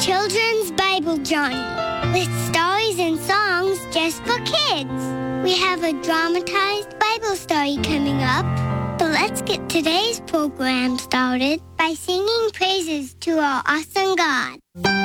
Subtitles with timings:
[0.00, 1.54] Children's Bible Journey,
[2.12, 4.90] with stories and songs just for kids.
[5.44, 8.44] We have a dramatized Bible story coming up,
[8.98, 15.03] but let's get today's program started by singing praises to our awesome God.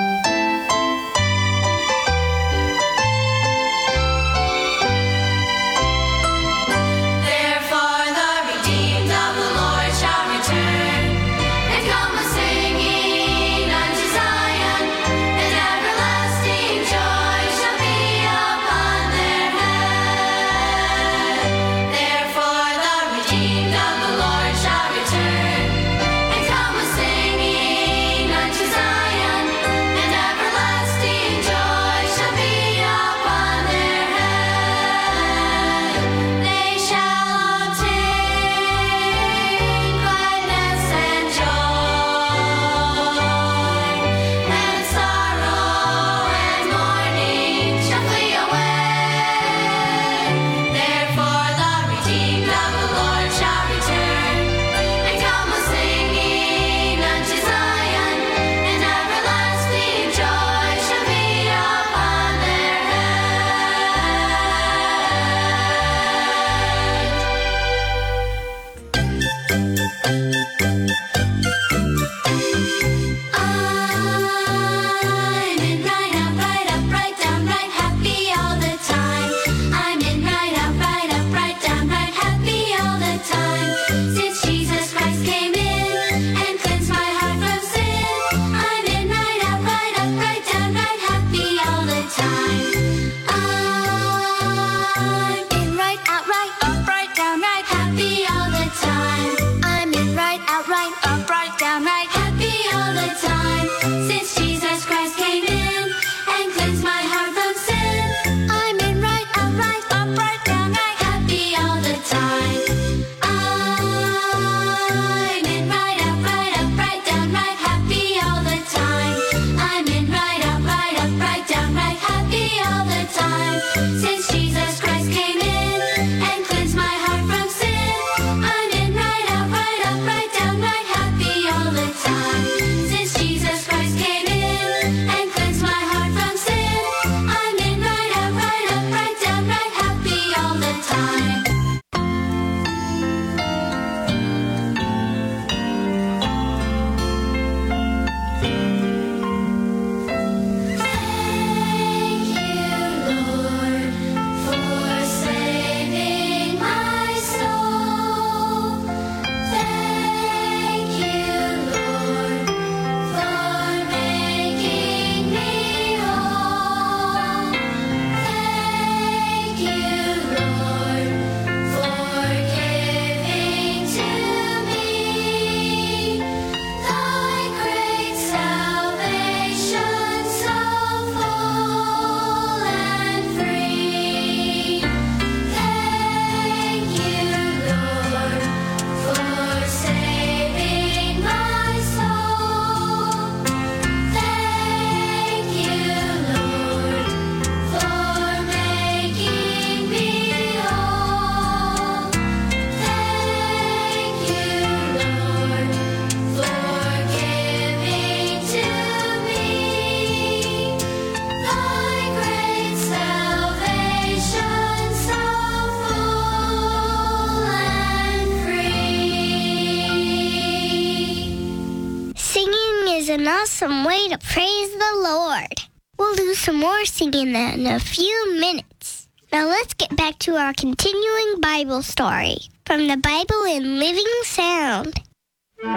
[223.00, 225.54] is an awesome way to praise the Lord.
[225.98, 229.07] We'll do some more singing in a few minutes.
[229.31, 234.96] Now let's get back to our continuing Bible story from the Bible in Living Sound.
[234.96, 235.72] See,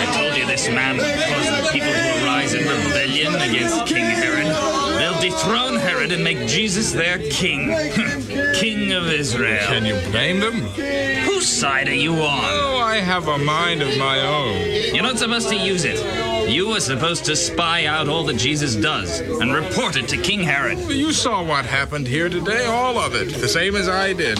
[0.00, 4.06] I told you this man will cause the people to rise in rebellion against King
[4.06, 4.46] Herod.
[4.96, 7.68] They'll dethrone Herod to make Jesus their king.
[8.54, 9.66] king of Israel.
[9.66, 10.60] Can you blame them?
[11.24, 12.44] Whose side are you on?
[12.44, 14.94] Oh, I have a mind of my own.
[14.94, 15.98] You're not supposed to use it.
[16.48, 20.40] You were supposed to spy out all that Jesus does and report it to King
[20.40, 20.78] Herod.
[20.90, 24.38] You saw what happened here today, all of it, the same as I did.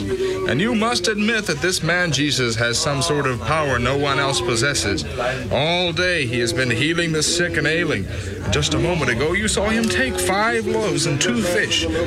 [0.48, 4.18] And you must admit that this man Jesus has some sort of power no one
[4.18, 5.04] else possesses.
[5.50, 8.06] All day he has been healing the sick and ailing.
[8.50, 11.63] Just a moment ago, you saw him take five loaves and two fish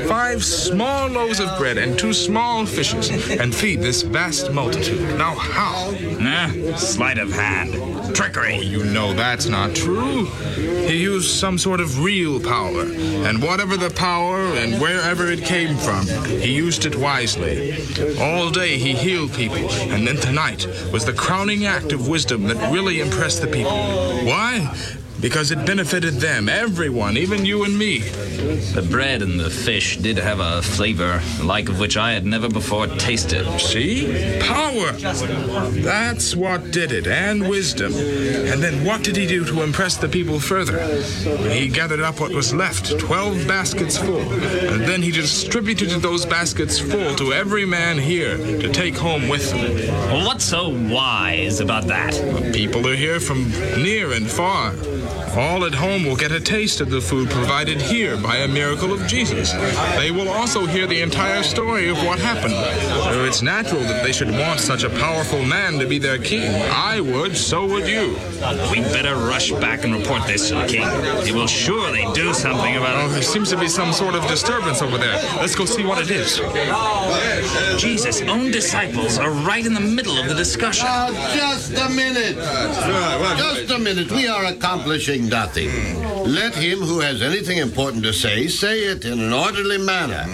[0.07, 5.18] five small loaves of bread and two small fishes, and feed this vast multitude.
[5.18, 5.92] Now, how?
[6.19, 7.74] Nah, sleight of hand.
[8.15, 8.57] Trickery.
[8.57, 10.25] Oh, you know that's not true.
[10.56, 15.75] He used some sort of real power, and whatever the power and wherever it came
[15.77, 17.74] from, he used it wisely.
[18.19, 22.71] All day he healed people, and then tonight was the crowning act of wisdom that
[22.71, 23.71] really impressed the people.
[23.71, 24.74] Why?
[25.19, 27.99] Because it benefited them, everyone, even you and me.
[27.99, 32.47] The bread and the fish did have a flavor, like of which I had never
[32.47, 33.45] before tasted.
[33.59, 34.39] See?
[34.39, 34.91] Power.
[34.91, 37.93] That's what did it, and wisdom.
[37.93, 40.77] And then what did he do to impress the people further?
[41.49, 46.79] He gathered up what was left, 12 baskets full, and then he distributed those baskets
[46.79, 50.25] full to every man here to take home with them.
[50.25, 52.13] What's so wise about that?
[52.53, 53.49] People are here from
[53.81, 54.73] near and far.
[55.38, 58.92] All at home will get a taste of the food provided here by a miracle
[58.92, 59.51] of Jesus.
[59.95, 62.56] They will also hear the entire story of what happened.
[63.13, 66.50] So it's natural that they should want such a powerful man to be their king.
[66.72, 68.18] I would, so would you.
[68.72, 70.88] We'd better rush back and report this to the king.
[71.24, 74.81] He will surely do something Oh, about there seems to be some sort of disturbance
[74.81, 75.13] over there.
[75.38, 76.42] Let's go see what it is.
[77.80, 80.88] Jesus' own disciples are right in the middle of the discussion.
[80.89, 82.38] Uh, just a minute.
[83.38, 84.12] Just a minute.
[84.12, 86.03] We are accomplishing nothing.
[86.24, 90.25] Let him who has anything important to say say it in an orderly manner.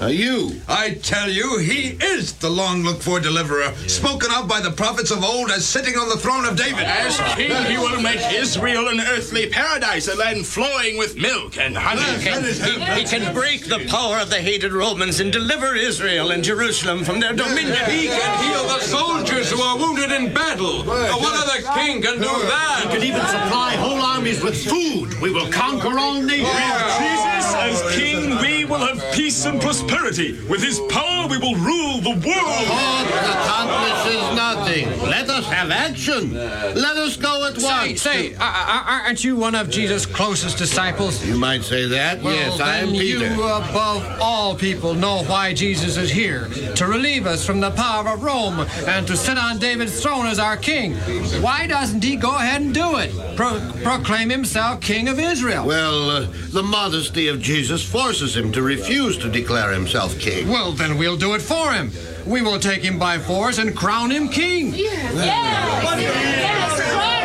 [0.00, 0.60] Uh, you.
[0.68, 5.10] I tell you, he is the long looked for deliverer, spoken of by the prophets
[5.10, 6.84] of old as sitting on the throne of David.
[6.84, 11.76] As king, he will make Israel an earthly paradise, a land flowing with milk and
[11.76, 12.00] honey.
[12.24, 12.80] That is him.
[12.96, 17.20] He can break the power of the hated Romans and deliver Israel and Jerusalem from
[17.20, 17.76] their dominion.
[17.90, 20.84] He can heal the soldiers who are wounded in battle.
[20.84, 22.88] What other king can do that?
[22.90, 25.20] Could even supply whole armies with food.
[25.20, 27.31] We will conquer all nations.
[27.70, 30.32] Jesus, as king, we will have peace and prosperity.
[30.48, 32.22] With his power, we will rule the world.
[32.26, 35.08] Oh the talk accomplishes nothing.
[35.08, 36.32] Let us have action.
[36.34, 38.02] Let us go at Say, once.
[38.02, 41.24] say, uh, uh, aren't you one of Jesus' closest disciples?
[41.24, 42.22] You might say that.
[42.22, 43.26] Well, yes, I am Peter.
[43.34, 48.08] you, above all people, know why Jesus is here to relieve us from the power
[48.08, 50.94] of Rome and to sit on David's throne as our king.
[51.42, 53.12] Why doesn't he go ahead and do it?
[53.36, 55.66] Pro- proclaim himself king of Israel.
[55.66, 60.48] Well, uh, the modesty of Jesus forces him to refuse to declare himself king.
[60.48, 61.90] Well, then we'll do it for him.
[62.26, 64.72] We will take him by force and crown him king.
[64.74, 65.98] Yes, yes, crown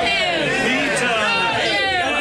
[0.03, 0.47] him!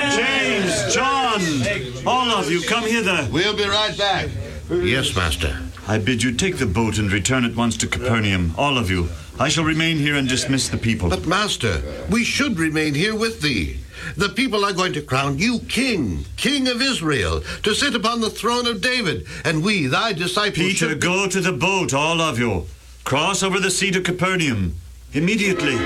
[0.06, 3.28] Peter James, John, all of you, come hither.
[3.32, 4.28] We'll be right back.
[4.70, 5.58] Yes, Master.
[5.88, 9.08] I bid you take the boat and return at once to Capernaum, all of you.
[9.38, 11.08] I shall remain here and dismiss the people.
[11.10, 13.78] But, Master, we should remain here with thee.
[14.16, 18.30] The people are going to crown you king, king of Israel, to sit upon the
[18.30, 21.00] throne of David, and we, thy disciples, Peter, should...
[21.00, 22.66] go to the boat, all of you.
[23.04, 24.74] Cross over the sea to Capernaum.
[25.12, 25.76] Immediately.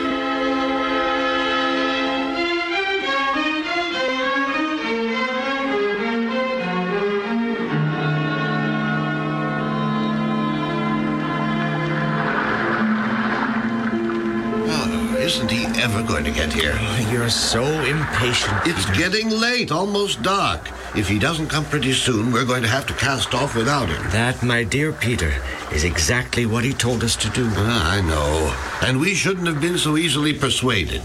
[14.73, 16.79] Oh, isn't he ever going to get here?
[17.21, 18.57] You're so impatient.
[18.65, 20.71] It's getting late, almost dark.
[20.97, 24.03] If he doesn't come pretty soon, we're going to have to cast off without him.
[24.09, 25.35] That, my dear Peter,
[25.71, 27.47] is exactly what he told us to do.
[27.53, 28.57] Ah, I know.
[28.89, 31.03] And we shouldn't have been so easily persuaded.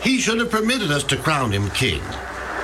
[0.00, 2.02] He should have permitted us to crown him king.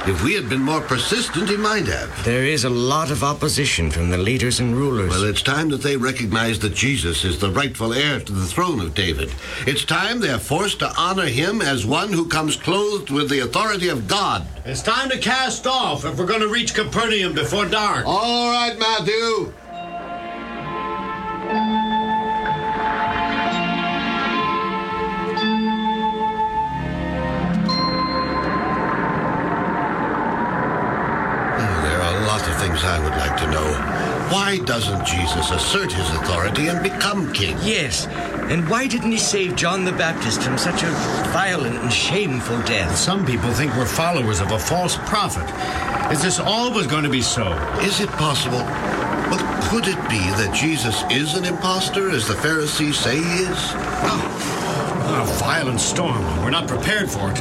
[0.07, 2.25] If we had been more persistent, he might have.
[2.27, 5.09] There is a lot of opposition from the leaders and rulers.
[5.09, 8.81] Well, it's time that they recognize that Jesus is the rightful heir to the throne
[8.81, 9.33] of David.
[9.67, 13.89] It's time they're forced to honor him as one who comes clothed with the authority
[13.89, 14.47] of God.
[14.67, 18.05] It's time to cast off if we're going to reach Capernaum before dark.
[18.07, 19.55] All right, Matthew.
[34.55, 37.57] Why doesn't Jesus assert his authority and become king?
[37.61, 38.07] yes.
[38.07, 40.91] And why didn't he save John the Baptist from such a
[41.33, 42.97] violent and shameful death?
[42.97, 45.43] Some people think we're followers of a false prophet.
[46.13, 47.53] Is this always going to be so?
[47.81, 48.61] Is it possible?
[49.29, 54.54] But could it be that Jesus is an impostor, as the Pharisees say he is?
[55.07, 56.23] A violent storm.
[56.43, 57.39] We're not prepared for it.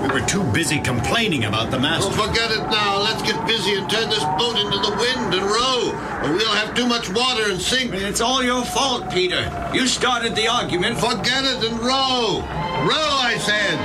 [0.00, 2.08] We were too busy complaining about the master.
[2.10, 3.02] Well, forget it now.
[3.02, 6.72] Let's get busy and turn this boat into the wind and row, or we'll have
[6.74, 7.92] too much water and sink.
[7.94, 9.42] It's all your fault, Peter.
[9.74, 10.98] You started the argument.
[10.98, 12.44] Forget it and row.
[12.86, 13.78] Row, I said.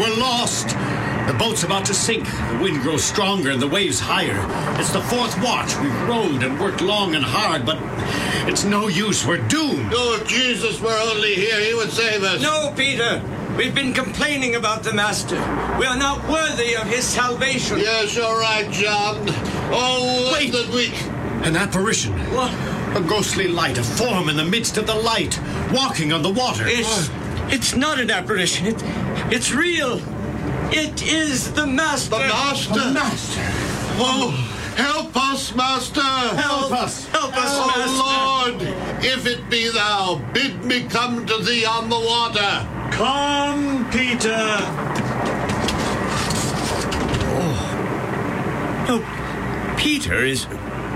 [0.00, 0.76] We're lost.
[1.36, 2.24] The boat's about to sink.
[2.24, 4.40] The wind grows stronger and the waves higher.
[4.80, 5.76] It's the fourth watch.
[5.80, 7.76] We've rowed and worked long and hard, but
[8.48, 9.26] it's no use.
[9.26, 9.92] We're doomed.
[9.94, 12.40] Oh, if Jesus were only here, he would save us.
[12.40, 13.22] No, Peter.
[13.54, 15.36] We've been complaining about the Master.
[15.78, 17.80] We are not worthy of his salvation.
[17.80, 19.26] Yes, you're right, John.
[19.70, 20.52] Oh, Wait.
[20.52, 20.90] that we...
[21.46, 22.14] An apparition.
[22.32, 22.50] What?
[22.96, 25.38] A ghostly light, a form in the midst of the light,
[25.70, 26.64] walking on the water.
[26.66, 27.10] It's,
[27.52, 28.68] it's not an apparition.
[28.68, 28.82] It,
[29.30, 30.00] it's real.
[30.72, 32.10] It is the Master.
[32.10, 32.92] The Master.
[32.92, 33.40] Master.
[33.98, 34.30] Oh,
[34.76, 36.00] help us, Master.
[36.00, 37.06] Help us.
[37.08, 38.62] Help us, Oh, Master.
[38.62, 42.66] Lord, if it be thou, bid me come to thee on the water.
[42.92, 44.36] Come, Peter.
[47.38, 50.46] Oh, oh Peter is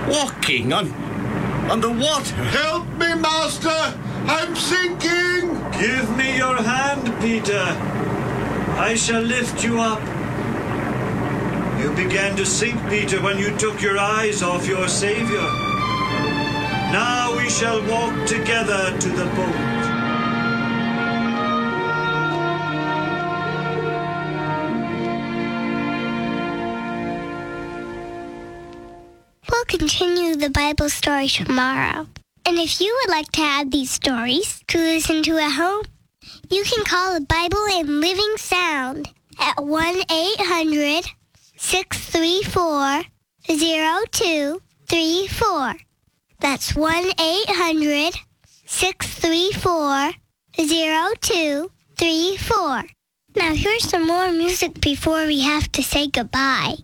[0.08, 0.92] walking on,
[1.70, 2.34] on the water.
[2.34, 3.94] Help me, Master.
[4.26, 5.56] I'm sinking.
[5.78, 7.64] Give me your hand, Peter.
[8.80, 10.00] I shall lift you up.
[11.80, 15.46] You began to sink, Peter, when you took your eyes off your Savior.
[16.90, 19.60] Now we shall walk together to the boat.
[29.50, 32.06] We'll continue the Bible story tomorrow.
[32.46, 35.84] And if you would like to add these stories to listen to at home,
[36.50, 41.04] you can call the Bible in Living Sound at 1 800
[41.56, 43.02] 634
[43.46, 45.74] 0234.
[46.40, 48.14] That's 1 800
[48.66, 50.10] 634
[50.56, 52.82] 0234.
[53.36, 56.78] Now, here's some more music before we have to say goodbye.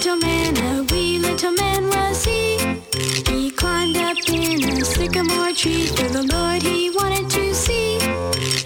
[0.00, 2.56] Little man, a wee little man was he.
[3.28, 7.98] He climbed up in a sycamore tree for the Lord he wanted to see.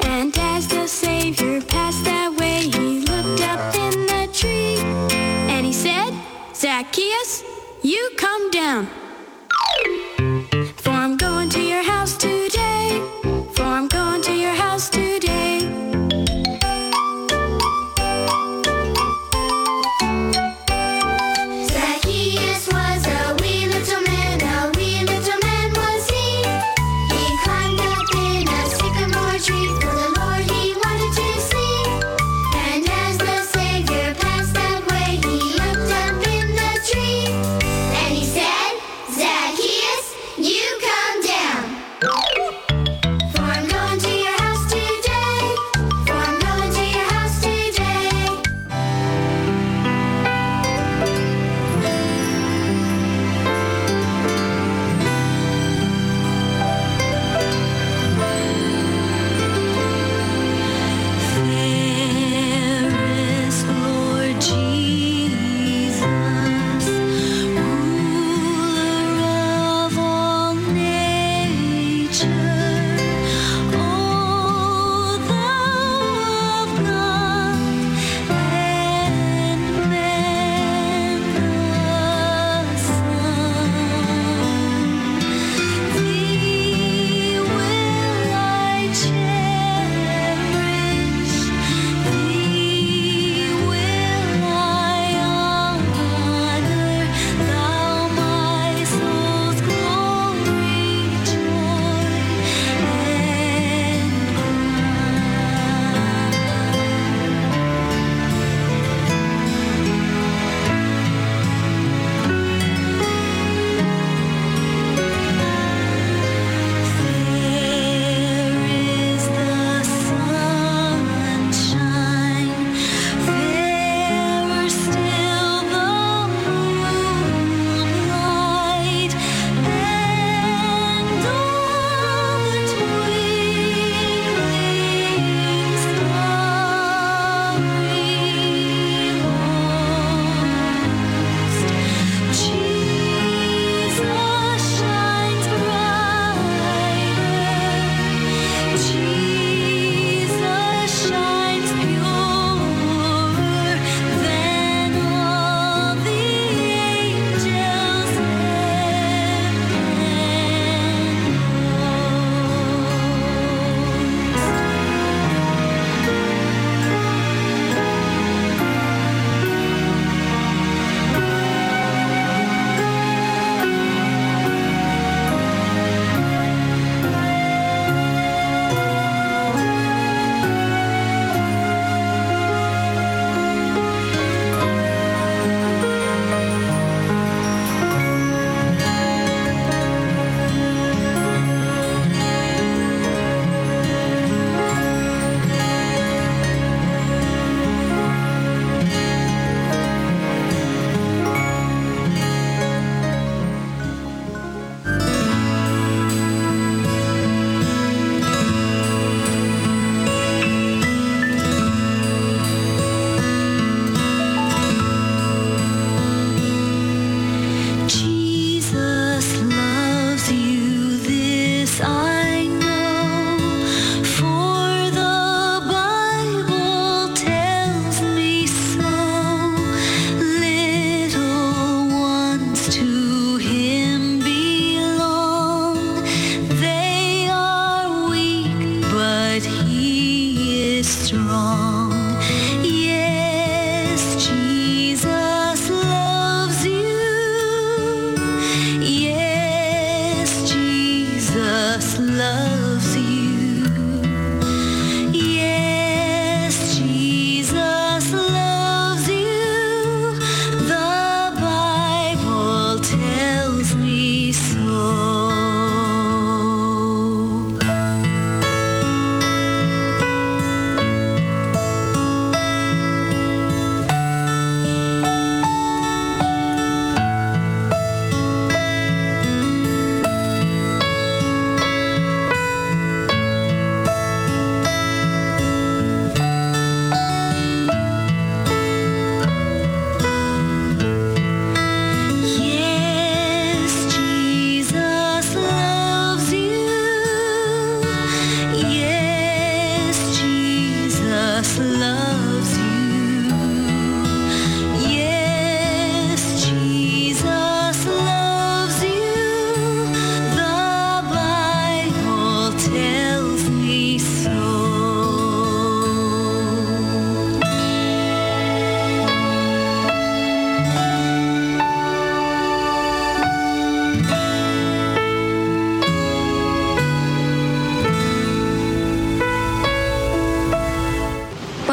[0.05, 4.79] And as the Savior passed that way, he looked up in the tree.
[5.51, 6.13] And he said,
[6.55, 7.43] Zacchaeus,
[7.83, 8.87] you come down.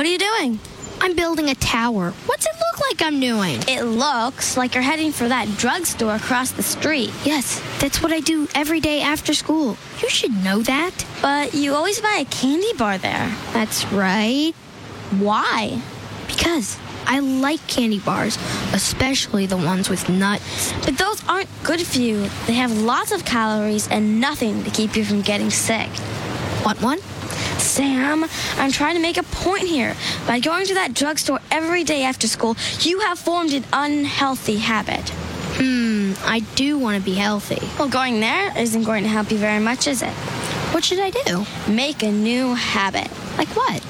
[0.02, 0.60] What are you doing?
[1.00, 2.10] I'm building a tower.
[2.26, 3.60] What's it look like I'm doing?
[3.68, 7.12] It looks like you're heading for that drugstore across the street.
[7.24, 9.78] Yes, that's what I do every day after school.
[10.02, 11.06] You should know that.
[11.22, 13.32] But you always buy a candy bar there.
[13.54, 14.54] That's right.
[15.20, 15.80] Why?
[16.26, 18.40] Because I like candy bars,
[18.74, 20.74] especially the ones with nuts.
[20.84, 22.28] But those aren't good for you.
[22.48, 25.90] They have lots of calories and nothing to keep you from getting sick.
[26.64, 26.98] What one?
[27.72, 28.26] Sam,
[28.58, 29.96] I'm trying to make a point here.
[30.28, 35.10] By going to that drugstore every day after school, you have formed an unhealthy habit.
[35.56, 37.66] Hmm, I do want to be healthy.
[37.80, 40.12] Well, going there isn't going to help you very much, is it?
[40.74, 41.46] What should I do?
[41.72, 43.10] Make a new habit.
[43.38, 43.82] Like what?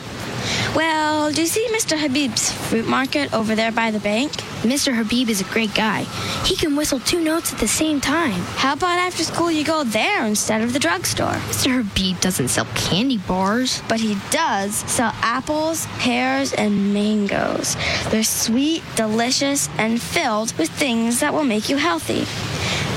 [0.75, 1.97] Well, do you see Mr.
[1.97, 4.31] Habib's fruit market over there by the bank?
[4.63, 4.95] Mr.
[4.95, 6.03] Habib is a great guy.
[6.45, 8.39] He can whistle two notes at the same time.
[8.55, 11.33] How about after school you go there instead of the drugstore?
[11.49, 11.83] Mr.
[11.83, 13.81] Habib doesn't sell candy bars.
[13.89, 17.75] But he does sell apples, pears, and mangoes.
[18.09, 22.21] They're sweet, delicious, and filled with things that will make you healthy.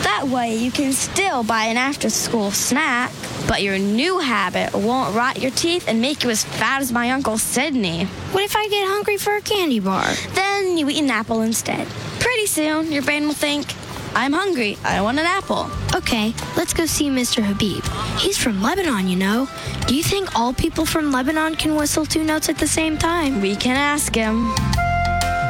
[0.04, 3.10] That way you can still buy an after school snack,
[3.46, 7.10] but your new habit won't rot your teeth and make you as fat as my
[7.10, 8.04] Uncle Sidney.
[8.32, 10.06] What if I get hungry for a candy bar?
[10.34, 11.86] Then you eat an apple instead.
[12.20, 13.74] Pretty soon, your brain will think,
[14.14, 14.78] I'm hungry.
[14.84, 15.68] I want an apple.
[15.94, 17.42] Okay, let's go see Mr.
[17.42, 17.84] Habib.
[18.18, 19.48] He's from Lebanon, you know.
[19.86, 23.40] Do you think all people from Lebanon can whistle two notes at the same time?
[23.40, 24.73] We can ask him.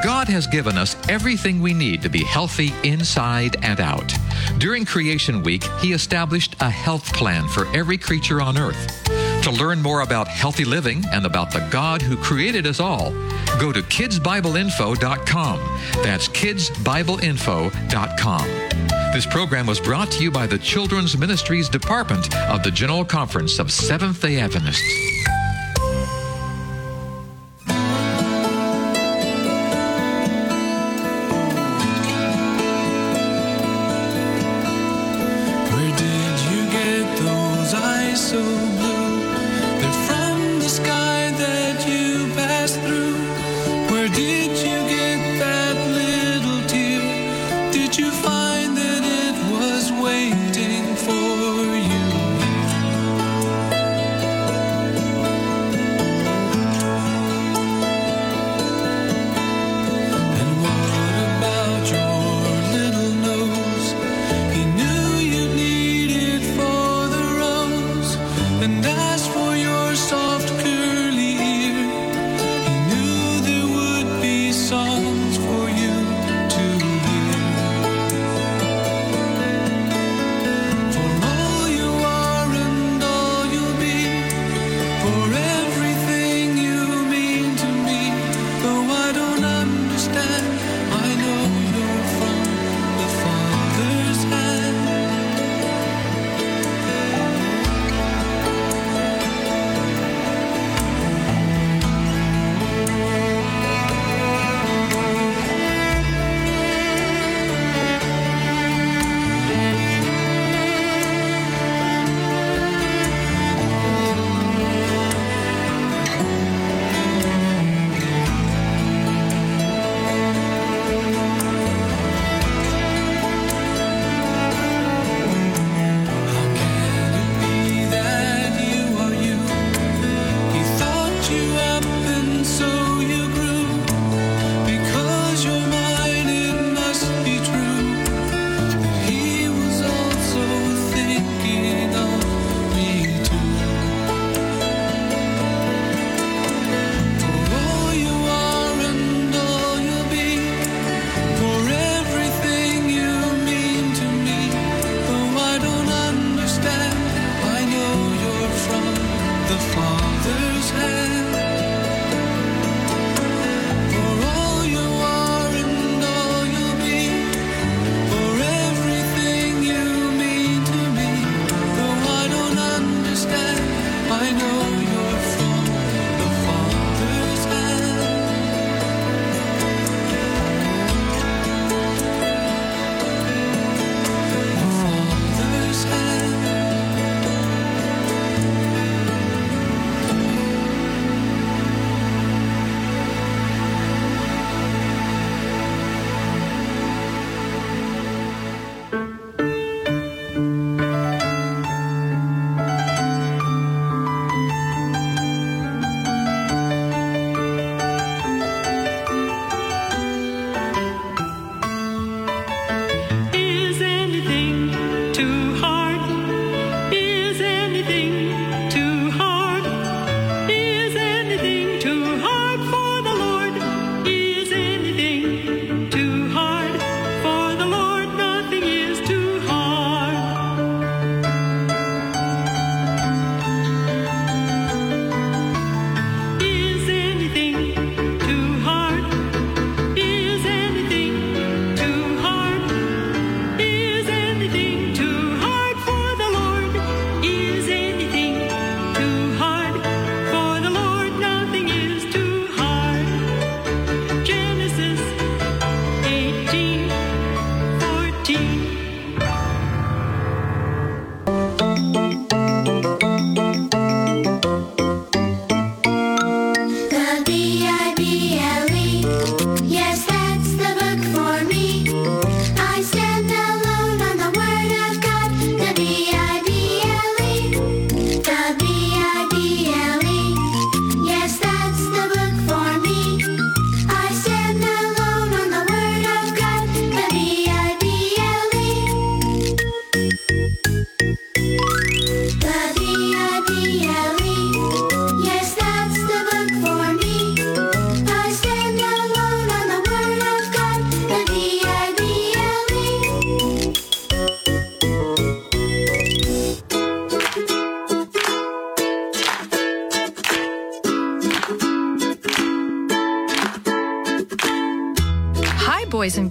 [0.04, 4.12] God has given us everything we need to be healthy inside and out.
[4.58, 9.02] During Creation Week, He established a health plan for every creature on earth.
[9.44, 13.12] To learn more about healthy living and about the God who created us all,
[13.58, 15.58] go to kidsbibleinfo.com.
[16.02, 18.44] That's kidsbibleinfo.com.
[19.14, 23.58] This program was brought to you by the Children's Ministries Department of the General Conference
[23.58, 24.82] of Seventh day Adventists.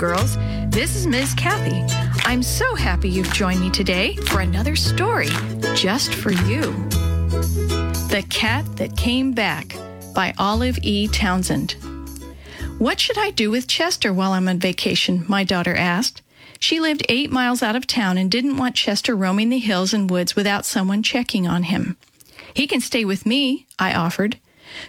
[0.04, 0.36] Girls.
[0.68, 1.34] This is Ms.
[1.34, 1.82] Kathy.
[2.26, 5.30] I'm so happy you've joined me today for another story
[5.76, 6.74] just for you.
[8.10, 9.78] The Cat That Came Back
[10.14, 11.08] by Olive E.
[11.08, 11.78] Townsend.
[12.80, 15.24] What should I do with Chester while I'm on vacation?
[15.30, 16.22] My daughter asked.
[16.60, 20.12] She lived eight miles out of town and didn't want Chester roaming the hills and
[20.12, 21.96] woods without someone checking on him.
[22.54, 24.38] He can stay with me, I offered.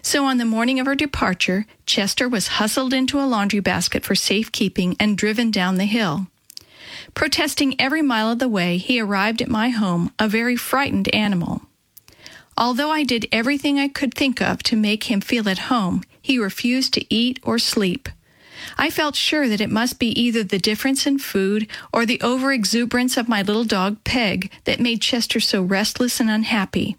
[0.03, 4.15] So on the morning of our departure, Chester was hustled into a laundry basket for
[4.15, 6.27] safekeeping and driven down the hill.
[7.15, 11.63] Protesting every mile of the way, he arrived at my home, a very frightened animal.
[12.57, 16.39] Although I did everything I could think of to make him feel at home, he
[16.39, 18.09] refused to eat or sleep.
[18.79, 23.17] I felt sure that it must be either the difference in food or the overexuberance
[23.17, 26.97] of my little dog Peg that made Chester so restless and unhappy.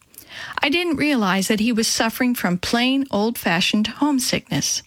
[0.59, 4.83] I didn't realize that he was suffering from plain old fashioned homesickness.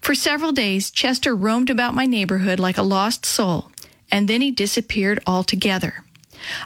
[0.00, 3.70] For several days, Chester roamed about my neighborhood like a lost soul,
[4.10, 6.04] and then he disappeared altogether.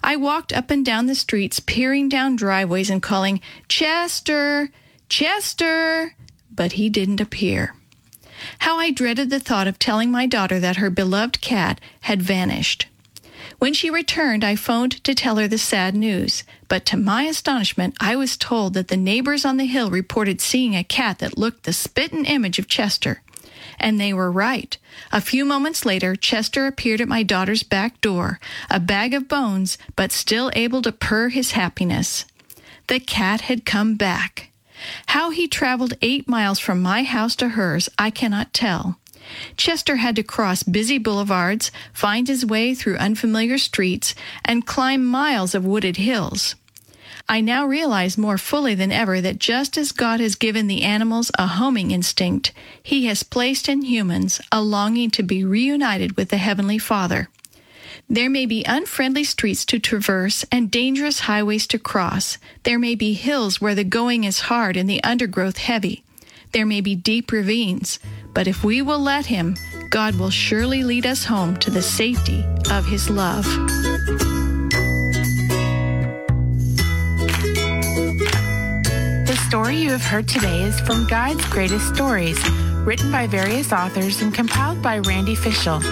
[0.03, 4.71] I walked up and down the streets, peering down driveways and calling, Chester!
[5.09, 6.15] Chester!
[6.55, 7.75] But he didn't appear.
[8.61, 12.87] How I dreaded the thought of telling my daughter that her beloved cat had vanished.
[13.63, 17.95] When she returned, I phoned to tell her the sad news, but to my astonishment,
[18.01, 21.63] I was told that the neighbors on the hill reported seeing a cat that looked
[21.63, 23.23] the spittin' image of Chester.
[23.79, 24.77] And they were right.
[25.13, 29.79] A few moments later, Chester appeared at my daughter's back door, a bag of bones,
[29.95, 32.25] but still able to purr his happiness.
[32.89, 34.51] The cat had come back.
[35.07, 38.99] How he traveled eight miles from my house to hers, I cannot tell.
[39.57, 44.15] Chester had to cross busy boulevards, find his way through unfamiliar streets,
[44.45, 46.55] and climb miles of wooded hills.
[47.29, 51.31] I now realize more fully than ever that just as God has given the animals
[51.39, 56.37] a homing instinct, He has placed in humans a longing to be reunited with the
[56.37, 57.29] Heavenly Father.
[58.09, 62.39] There may be unfriendly streets to traverse and dangerous highways to cross.
[62.65, 66.05] There may be hills where the going is hard and the undergrowth heavy.
[66.53, 67.99] There may be deep ravines.
[68.35, 69.57] But if we will let Him,
[69.91, 73.45] God will surely lead us home to the safety of His love.
[79.27, 82.39] The story you have heard today is from Guide's Greatest Stories,
[82.85, 85.83] written by various authors and compiled by Randy Fishell,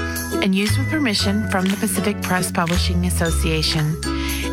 [0.42, 4.19] and used with permission from the Pacific Press Publishing Association.